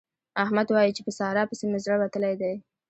[0.43, 2.53] احمد وايي چې په سارا پسې مې زړه وتلی دی.